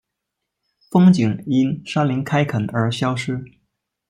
[0.89, 3.45] 风景因山林开垦而消失